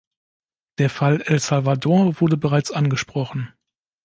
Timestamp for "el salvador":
1.21-2.19